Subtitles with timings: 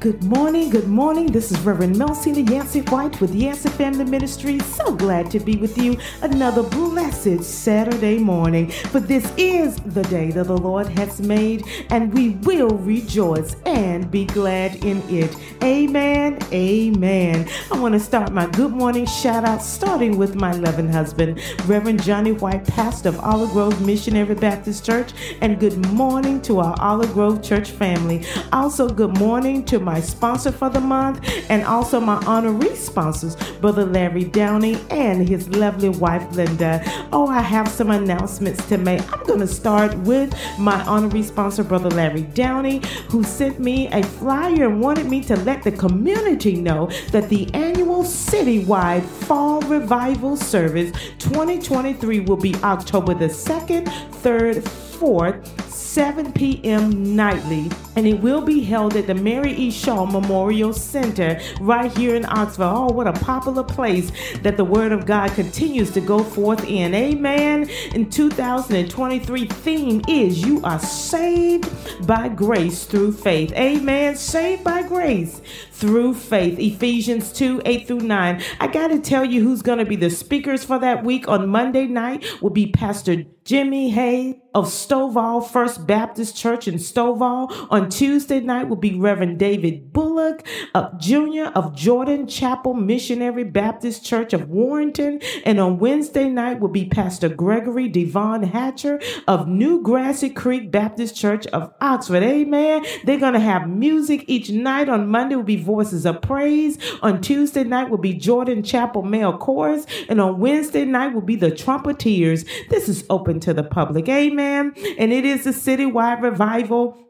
[0.00, 1.26] Good morning, good morning.
[1.26, 4.60] This is Reverend Melcina Yancey White with Yancey Family Ministry.
[4.60, 8.70] So glad to be with you another blessed Saturday morning.
[8.70, 14.08] For this is the day that the Lord has made, and we will rejoice and
[14.08, 15.36] be glad in it.
[15.64, 16.38] Amen.
[16.52, 17.48] Amen.
[17.72, 22.04] I want to start my good morning shout out starting with my loving husband, Reverend
[22.04, 25.10] Johnny White, pastor of Olive Grove Missionary Baptist Church,
[25.40, 28.24] and good morning to our Olive Grove Church family.
[28.52, 31.18] Also, good morning to my sponsor for the month
[31.48, 36.82] and also my honorary sponsors, Brother Larry Downey and his lovely wife, Linda.
[37.10, 39.00] Oh, I have some announcements to make.
[39.10, 44.02] I'm going to start with my honorary sponsor, Brother Larry Downey, who sent me a
[44.02, 50.36] flyer and wanted me to let the community know that the annual citywide fall revival
[50.36, 53.86] service 2023 will be October the 2nd,
[54.22, 54.62] 3rd,
[54.98, 57.16] 4th, 7 p.m.
[57.16, 59.72] nightly, and it will be held at the Mary E.
[59.72, 62.62] Shaw Memorial Center right here in Oxford.
[62.62, 66.94] Oh, what a popular place that the Word of God continues to go forth in.
[66.94, 67.68] Amen.
[67.96, 73.52] In 2023, theme is You Are Saved by Grace Through Faith.
[73.54, 74.14] Amen.
[74.14, 75.42] Saved by grace
[75.78, 76.58] through faith.
[76.58, 78.42] Ephesians 2 8 through 9.
[78.60, 81.28] I got to tell you who's going to be the speakers for that week.
[81.28, 87.68] On Monday night will be Pastor Jimmy Hay of Stovall First Baptist Church in Stovall.
[87.70, 91.50] On Tuesday night will be Reverend David Bullock uh, of Jr.
[91.54, 95.20] of Jordan Chapel Missionary Baptist Church of Warrenton.
[95.44, 101.16] And on Wednesday night will be Pastor Gregory Devon Hatcher of New Grassy Creek Baptist
[101.16, 102.22] Church of Oxford.
[102.22, 102.84] Amen.
[103.04, 104.88] They're going to have music each night.
[104.88, 106.78] On Monday will be Voices of Praise.
[107.02, 109.86] On Tuesday night will be Jordan Chapel Male Chorus.
[110.08, 112.44] And on Wednesday night will be the Trumpeters.
[112.70, 114.08] This is open to the public.
[114.08, 114.74] Amen.
[114.98, 117.07] And it is a citywide revival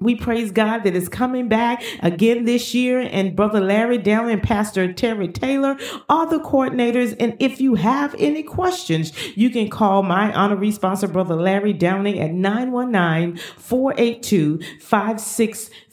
[0.00, 3.00] we praise God that is coming back again this year.
[3.00, 5.76] And Brother Larry Dallin and Pastor Terry Taylor
[6.08, 7.14] are the coordinators.
[7.20, 12.18] And if you have any questions, you can call my honorary sponsor, Brother Larry Downey,
[12.20, 14.60] at 919 482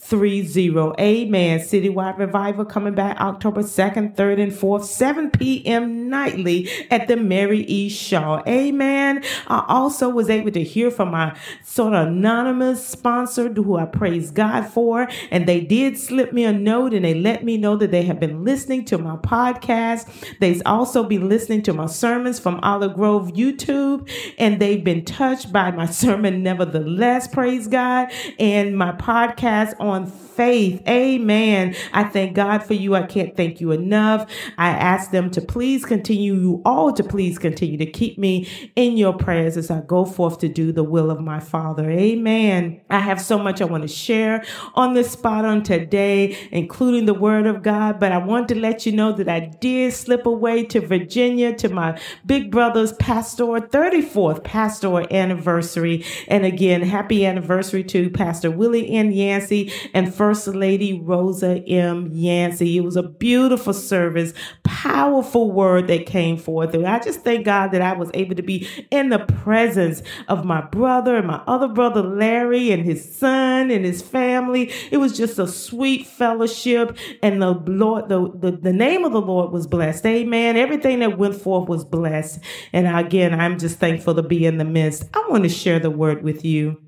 [0.07, 1.01] 5630.
[1.01, 1.59] Amen.
[1.59, 6.09] Citywide Revival coming back October 2nd, 3rd, and 4th, 7 p.m.
[6.09, 7.89] nightly at the Mary E.
[7.89, 8.41] Shaw.
[8.47, 9.21] Amen.
[9.47, 14.31] I also was able to hear from my sort of anonymous sponsor who I praise
[14.31, 15.09] God for.
[15.29, 18.19] And they did slip me a note and they let me know that they have
[18.19, 20.07] been listening to my podcast.
[20.39, 24.09] They've also been listening to my sermons from Olive Grove YouTube.
[24.37, 28.09] And they've been touched by my sermon, nevertheless, praise God,
[28.39, 30.81] and my podcast on faith.
[30.87, 31.75] Amen.
[31.93, 32.93] I thank God for you.
[32.95, 34.29] I can't thank you enough.
[34.57, 38.97] I ask them to please continue, you all to please continue to keep me in
[38.97, 41.89] your prayers as I go forth to do the will of my Father.
[41.89, 42.81] Amen.
[42.89, 44.43] I have so much I want to share
[44.75, 48.85] on this spot on today, including the Word of God, but I want to let
[48.85, 54.43] you know that I did slip away to Virginia to my big brother's pastor 34th
[54.43, 56.05] pastor anniversary.
[56.27, 59.11] And again, happy anniversary to Pastor Willie N.
[59.11, 62.09] Yancey and First Lady Rosa M.
[62.11, 62.77] Yancey.
[62.77, 64.33] It was a beautiful service,
[64.63, 66.73] powerful word that came forth.
[66.73, 70.45] And I just thank God that I was able to be in the presence of
[70.45, 74.71] my brother and my other brother Larry and his son and his family.
[74.91, 79.21] It was just a sweet fellowship, and the Lord, the, the, the name of the
[79.21, 80.05] Lord was blessed.
[80.05, 80.57] Amen.
[80.57, 82.39] Everything that went forth was blessed.
[82.73, 85.05] And again, I'm just thankful to be in the midst.
[85.13, 86.86] I want to share the word with you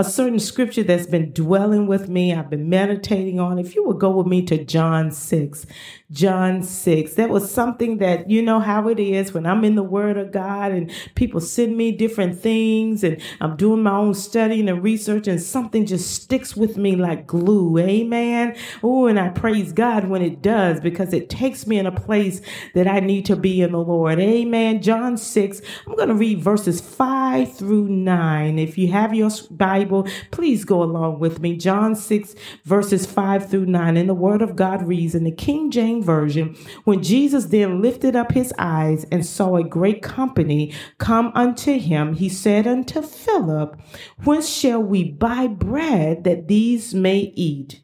[0.00, 2.32] a certain scripture that's been dwelling with me.
[2.32, 3.58] I've been meditating on.
[3.58, 5.66] If you would go with me to John 6,
[6.10, 9.82] John 6, that was something that you know how it is when I'm in the
[9.82, 14.70] Word of God and people send me different things and I'm doing my own studying
[14.70, 17.76] and research and something just sticks with me like glue.
[17.76, 18.56] Amen.
[18.82, 22.40] Oh, and I praise God when it does because it takes me in a place
[22.74, 24.18] that I need to be in the Lord.
[24.18, 24.80] Amen.
[24.80, 28.58] John 6, I'm going to read verses 5 through 9.
[28.58, 29.89] If you have your Bible,
[30.30, 31.56] please go along with me.
[31.56, 32.34] John 6,
[32.64, 33.96] verses 5 through 9.
[33.96, 38.16] In the Word of God reads in the King James Version When Jesus then lifted
[38.16, 43.80] up his eyes and saw a great company come unto him, he said unto Philip,
[44.24, 47.82] Whence shall we buy bread that these may eat?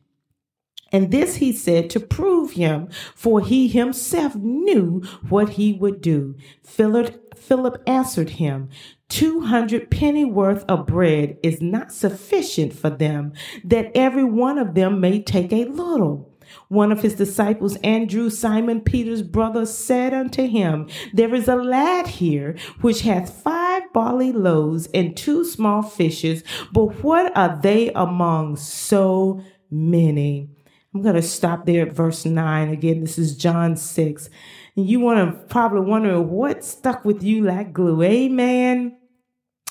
[0.93, 6.37] And this he said to prove him, for he himself knew what he would do.
[6.65, 8.69] Philip, Philip answered him,
[9.09, 13.33] 200 penny worth of bread is not sufficient for them,
[13.65, 16.33] that every one of them may take a little.
[16.69, 22.07] One of his disciples, Andrew, Simon Peter's brother, said unto him, There is a lad
[22.07, 28.57] here which hath five barley loaves and two small fishes, but what are they among
[28.57, 30.49] so many.
[30.95, 32.71] I'm going to stop there at verse 9.
[32.71, 34.31] Again, this is John 6.
[34.77, 38.03] You want to probably wonder what stuck with you like glue.
[38.03, 38.99] Amen.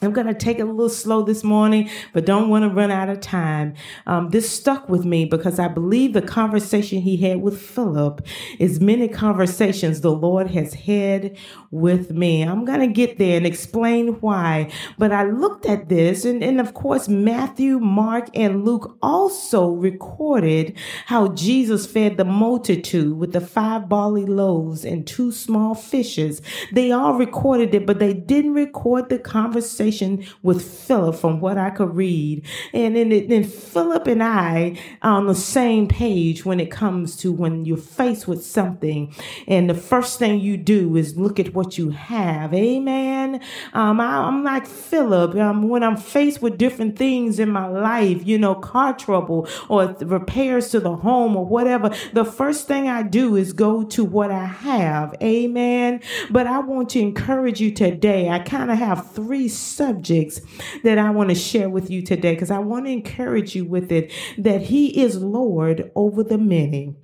[0.01, 2.91] I'm going to take it a little slow this morning, but don't want to run
[2.91, 3.75] out of time.
[4.05, 8.19] Um, this stuck with me because I believe the conversation he had with Philip
[8.59, 11.37] is many conversations the Lord has had
[11.71, 12.41] with me.
[12.41, 14.69] I'm going to get there and explain why.
[14.97, 20.77] But I looked at this, and, and of course, Matthew, Mark, and Luke also recorded
[21.05, 26.41] how Jesus fed the multitude with the five barley loaves and two small fishes.
[26.73, 31.57] They all recorded it, but they didn't record the conversation conversation with Philip from what
[31.57, 32.43] I could read.
[32.73, 37.31] And then, then Philip and I are on the same page when it comes to
[37.31, 39.13] when you're faced with something.
[39.47, 42.53] And the first thing you do is look at what you have.
[42.53, 43.41] Amen.
[43.73, 45.35] Um, I, am like Philip.
[45.35, 49.95] Um, when I'm faced with different things in my life, you know, car trouble or
[50.01, 54.31] repairs to the home or whatever, the first thing I do is go to what
[54.31, 55.15] I have.
[55.21, 56.01] Amen.
[56.29, 58.29] But I want to encourage you today.
[58.29, 60.41] I kind of have three subjects
[60.83, 63.91] that I want to share with you today because I want to encourage you with
[63.91, 66.95] it that He is Lord over the many.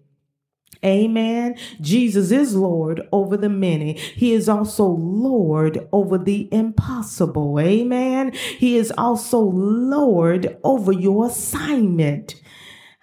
[0.83, 1.57] Amen.
[1.79, 3.93] Jesus is Lord over the many.
[3.93, 7.59] He is also Lord over the impossible.
[7.59, 8.31] Amen.
[8.31, 12.41] He is also Lord over your assignment.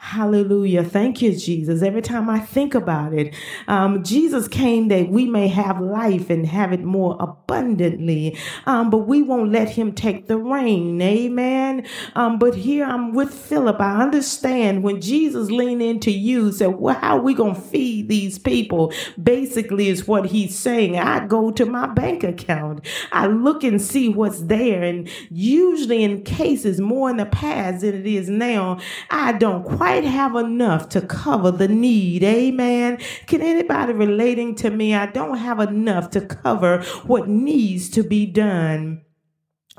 [0.01, 0.85] Hallelujah.
[0.85, 1.83] Thank you, Jesus.
[1.83, 3.35] Every time I think about it,
[3.67, 8.39] um, Jesus came that we may have life and have it more abundantly.
[8.65, 11.03] Um, but we won't let him take the reign.
[11.03, 11.85] Amen.
[12.15, 13.81] Um, but here I'm with Philip.
[13.81, 18.09] I understand when Jesus leaned into you, said, Well, how are we going to feed
[18.09, 18.93] these people?
[19.21, 20.97] Basically, is what he's saying.
[20.97, 24.85] I go to my bank account, I look and see what's there.
[24.85, 28.79] And usually, in cases more in the past than it is now,
[29.11, 32.23] I don't quite quite have enough to cover the need.
[32.23, 32.99] Amen.
[33.27, 34.95] Can anybody relating to me?
[34.95, 39.01] I don't have enough to cover what needs to be done.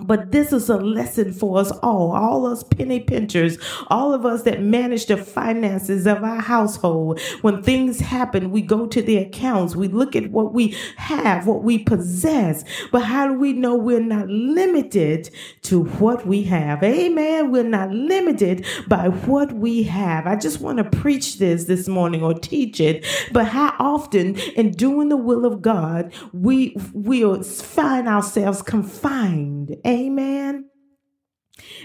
[0.01, 3.57] But this is a lesson for us all, all us penny pinchers,
[3.87, 7.19] all of us that manage the finances of our household.
[7.41, 11.63] When things happen, we go to the accounts, we look at what we have, what
[11.63, 12.63] we possess.
[12.91, 15.29] But how do we know we're not limited
[15.63, 16.83] to what we have?
[16.83, 17.51] Amen.
[17.51, 20.27] We're not limited by what we have.
[20.27, 23.05] I just want to preach this this morning or teach it.
[23.31, 30.69] But how often in doing the will of God, we will find ourselves confined Amen.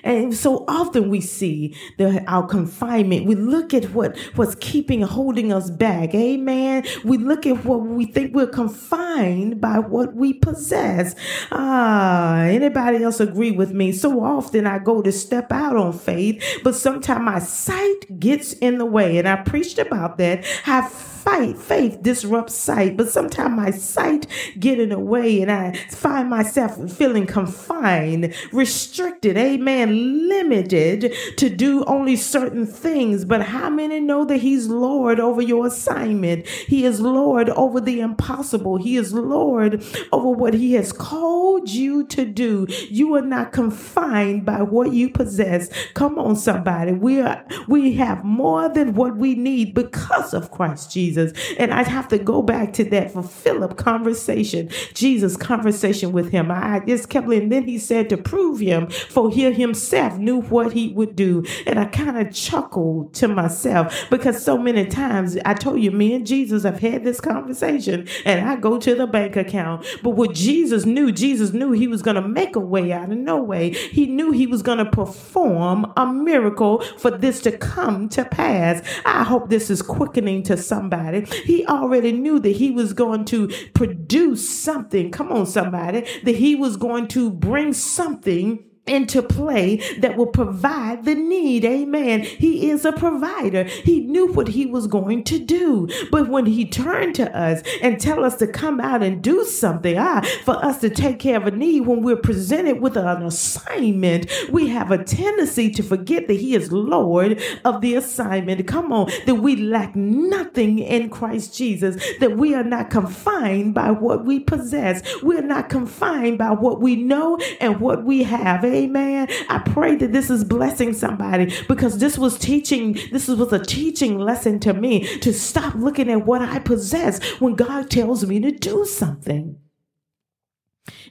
[0.02, 3.26] And so often we see the, our confinement.
[3.26, 6.14] We look at what, what's keeping, holding us back.
[6.14, 6.84] Amen.
[7.04, 11.14] We look at what we think we're confined by what we possess.
[11.50, 13.92] Ah, anybody else agree with me?
[13.92, 18.78] So often I go to step out on faith, but sometimes my sight gets in
[18.78, 19.18] the way.
[19.18, 20.44] And I preached about that.
[20.64, 20.92] Have
[21.24, 21.56] fight.
[21.56, 24.26] Faith disrupts sight, but sometimes my sight
[24.58, 31.82] get in the way and I find myself feeling confined, restricted, amen, limited to do
[31.84, 33.24] only certain things.
[33.24, 36.46] But how many know that He's Lord over your assignment?
[36.46, 38.76] He is Lord over the impossible.
[38.76, 39.82] He is Lord
[40.12, 42.66] over what He has called you to do.
[42.90, 45.70] You are not confined by what you possess.
[45.94, 46.92] Come on, somebody.
[46.92, 51.13] We are we have more than what we need because of Christ Jesus.
[51.14, 51.32] Jesus.
[51.58, 56.50] And I'd have to go back to that for Philip conversation, Jesus conversation with him.
[56.50, 60.72] I just kept, and then he said to prove him, for he himself knew what
[60.72, 61.44] he would do.
[61.66, 66.14] And I kind of chuckled to myself because so many times I told you, me
[66.14, 69.86] and Jesus have had this conversation and I go to the bank account.
[70.02, 73.18] But what Jesus knew, Jesus knew he was going to make a way out of
[73.18, 73.70] no way.
[73.70, 78.86] He knew he was going to perform a miracle for this to come to pass.
[79.04, 81.42] I hope this is quickening to somebody somebody.
[81.44, 85.10] He already knew that he was going to produce something.
[85.10, 86.06] Come on, somebody.
[86.24, 91.64] That he was going to bring something into play that will provide the need.
[91.64, 92.22] Amen.
[92.22, 93.64] He is a provider.
[93.64, 95.88] He knew what he was going to do.
[96.10, 99.96] But when he turned to us and tell us to come out and do something,
[99.96, 104.30] ah, for us to take care of a need when we're presented with an assignment,
[104.50, 108.66] we have a tendency to forget that he is Lord of the assignment.
[108.66, 113.90] Come on, that we lack nothing in Christ Jesus, that we are not confined by
[113.90, 115.22] what we possess.
[115.22, 118.64] We're not confined by what we know and what we have.
[118.74, 119.28] Amen.
[119.48, 124.18] I pray that this is blessing somebody because this was teaching, this was a teaching
[124.18, 128.50] lesson to me to stop looking at what I possess when God tells me to
[128.50, 129.60] do something.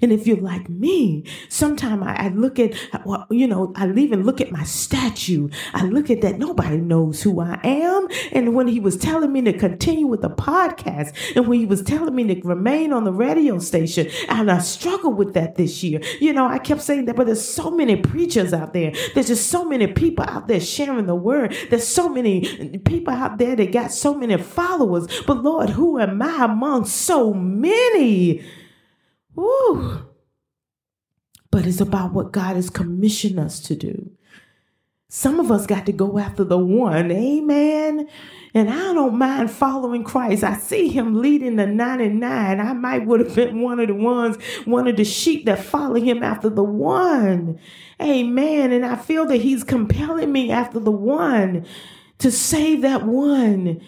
[0.04, 2.74] And if you're like me, sometimes I, I, look at,
[3.30, 5.48] you know, I even look at my statue.
[5.74, 6.38] I look at that.
[6.38, 8.10] Nobody knows who I am.
[8.34, 11.82] And when he was telling me to continue with the podcast and when he was
[11.84, 16.02] telling me to remain on the radio station, and I struggled with that this year.
[16.20, 18.92] You know, I kept saying that, but there's so many preachers out there.
[19.14, 21.56] There's just so many people out there sharing the word.
[21.70, 25.08] There's so many people out there that got so many followers.
[25.26, 28.44] But Lord, who am I among so many?
[29.36, 30.06] Woo.
[31.52, 34.12] But it's about what God has commissioned us to do.
[35.16, 37.12] Some of us got to go after the one.
[37.12, 38.08] Amen.
[38.56, 40.44] And I don't mind following Christ.
[40.44, 42.60] I see him leading the 99.
[42.60, 46.02] I might would have been one of the ones, one of the sheep that follow
[46.02, 47.60] him after the one.
[48.02, 48.72] Amen.
[48.72, 51.64] And I feel that he's compelling me after the one
[52.18, 53.82] to save that one.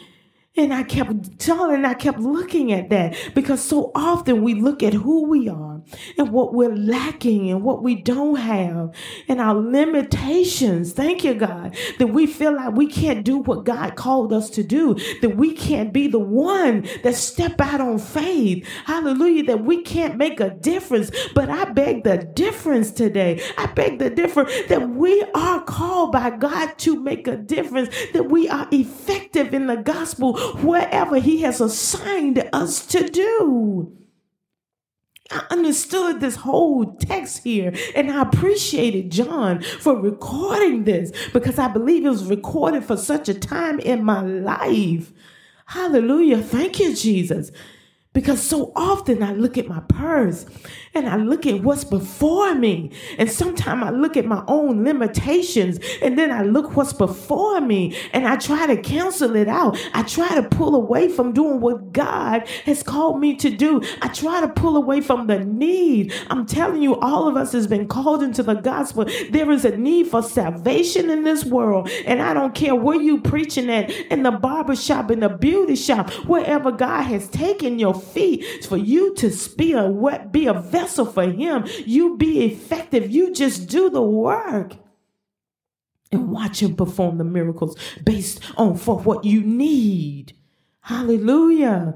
[0.58, 4.94] And I kept telling, I kept looking at that because so often we look at
[4.94, 5.75] who we are
[6.18, 8.94] and what we're lacking and what we don't have
[9.28, 10.94] and our limitations.
[10.94, 14.64] Thank you, God, that we feel like we can't do what God called us to
[14.64, 18.68] do, that we can't be the one that step out on faith.
[18.86, 21.12] Hallelujah, that we can't make a difference.
[21.34, 23.42] But I beg the difference today.
[23.58, 28.30] I beg the difference that we are called by God to make a difference, that
[28.30, 34.05] we are effective in the gospel wherever He has assigned us to do.
[35.32, 41.68] I understood this whole text here and I appreciated John for recording this because I
[41.68, 45.12] believe it was recorded for such a time in my life.
[45.66, 46.42] Hallelujah.
[46.42, 47.52] Thank you, Jesus.
[48.14, 50.46] Because so often I look at my purse
[50.96, 52.90] and I look at what's before me.
[53.18, 57.96] And sometimes I look at my own limitations and then I look what's before me
[58.14, 59.78] and I try to cancel it out.
[59.94, 63.82] I try to pull away from doing what God has called me to do.
[64.02, 66.14] I try to pull away from the need.
[66.30, 69.06] I'm telling you, all of us has been called into the gospel.
[69.32, 71.90] There is a need for salvation in this world.
[72.06, 75.76] And I don't care where you preaching at in the barber shop, in the beauty
[75.76, 79.90] shop, wherever God has taken your feet for you to be a,
[80.32, 81.66] be a vessel for Him.
[81.86, 83.10] You be effective.
[83.12, 84.74] You just do the work
[86.12, 90.34] and watch Him perform the miracles based on for what you need.
[90.82, 91.96] Hallelujah.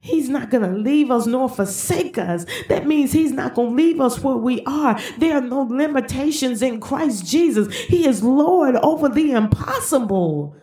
[0.00, 2.46] He's not going to leave us nor forsake us.
[2.68, 4.98] That means He's not going to leave us where we are.
[5.18, 7.74] There are no limitations in Christ Jesus.
[7.74, 10.54] He is Lord over the impossible.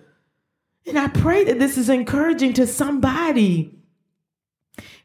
[0.86, 3.75] And I pray that this is encouraging to somebody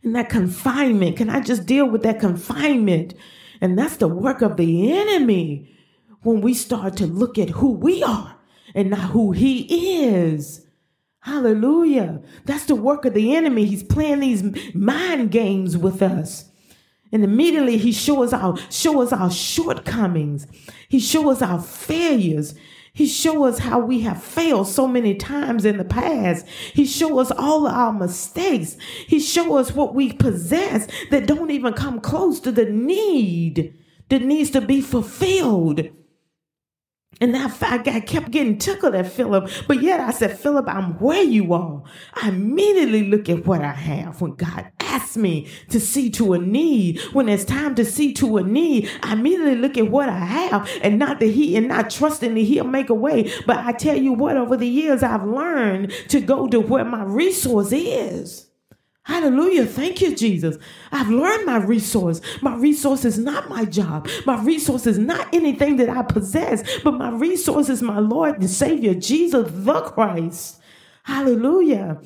[0.02, 1.16] and that confinement.
[1.16, 3.14] Can I just deal with that confinement?
[3.60, 5.70] And that's the work of the enemy
[6.22, 8.36] when we start to look at who we are
[8.74, 10.66] and not who he is.
[11.20, 12.22] Hallelujah.
[12.46, 13.66] That's the work of the enemy.
[13.66, 16.46] He's playing these mind games with us.
[17.12, 20.46] And immediately he shows our show us our shortcomings.
[20.88, 22.54] He shows our failures.
[22.92, 26.46] He show us how we have failed so many times in the past.
[26.46, 28.76] He show us all our mistakes.
[29.06, 33.74] He show us what we possess that don't even come close to the need
[34.08, 35.88] that needs to be fulfilled.
[37.20, 40.98] And that I, I kept getting tickled at Philip, but yet I said, Philip, I'm
[40.98, 41.82] where you are.
[42.14, 46.38] I immediately look at what I have when God asks me to see to a
[46.38, 47.00] need.
[47.12, 50.70] When it's time to see to a need, I immediately look at what I have
[50.82, 53.32] and not that He and not trusting that He'll make a way.
[53.46, 57.04] But I tell you what, over the years, I've learned to go to where my
[57.04, 58.50] resource is.
[59.04, 59.66] Hallelujah.
[59.66, 60.56] Thank you, Jesus.
[60.92, 62.20] I've learned my resource.
[62.42, 64.08] My resource is not my job.
[64.26, 68.48] My resource is not anything that I possess, but my resource is my Lord and
[68.48, 70.60] Savior, Jesus the Christ.
[71.02, 72.00] Hallelujah.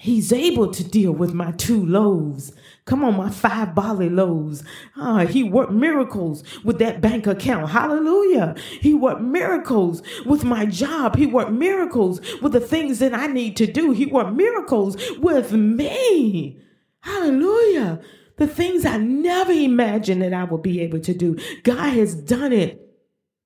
[0.00, 2.52] He's able to deal with my two loaves.
[2.84, 4.62] Come on, my five barley loaves.
[4.96, 7.70] Ah, he worked miracles with that bank account.
[7.70, 8.54] Hallelujah.
[8.80, 11.16] He worked miracles with my job.
[11.16, 13.92] He worked miracles with the things that I need to do.
[13.92, 16.60] He worked miracles with me.
[17.00, 18.00] Hallelujah.
[18.36, 21.38] The things I never imagined that I would be able to do.
[21.62, 22.82] God has done it.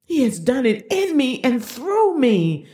[0.04, 2.66] He has done it in me and through me.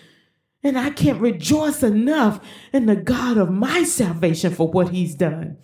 [0.66, 5.58] And I can't rejoice enough in the God of my salvation for what he's done.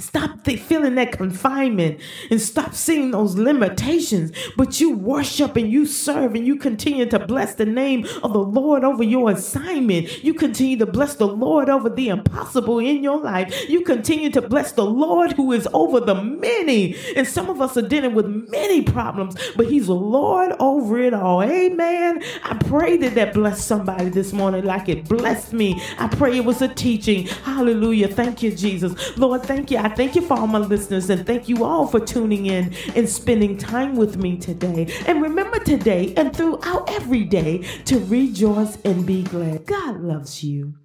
[0.00, 4.32] Stop feeling that confinement and stop seeing those limitations.
[4.56, 8.40] But you worship and you serve and you continue to bless the name of the
[8.40, 10.24] Lord over your assignment.
[10.24, 13.68] You continue to bless the Lord over the impossible in your life.
[13.68, 16.96] You continue to bless the Lord who is over the many.
[17.16, 21.14] And some of us are dealing with many problems, but He's the Lord over it
[21.14, 21.42] all.
[21.42, 22.22] Amen.
[22.44, 25.80] I pray that that blessed somebody this morning like it blessed me.
[25.98, 27.26] I pray it was a teaching.
[27.26, 28.08] Hallelujah.
[28.08, 29.16] Thank you, Jesus.
[29.16, 29.78] Lord, thank you.
[29.78, 33.08] I thank you for all my listeners and thank you all for tuning in and
[33.08, 34.92] spending time with me today.
[35.06, 39.66] And remember today and throughout every day to rejoice and be glad.
[39.66, 40.79] God loves you.